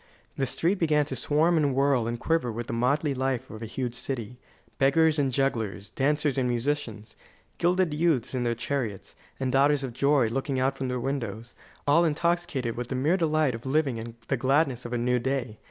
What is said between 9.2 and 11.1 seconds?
and daughters of joy looking out from their